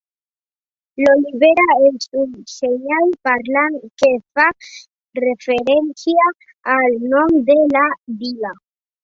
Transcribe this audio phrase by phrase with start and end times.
[1.01, 4.47] L'olivera és un senyal parlant que fa
[5.21, 6.27] referència
[6.79, 7.87] al nom de la
[8.25, 8.57] vila.